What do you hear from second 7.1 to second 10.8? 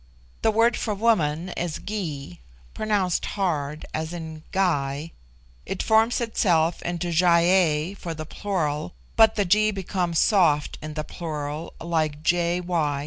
Gy ei for the plural, but the G becomes soft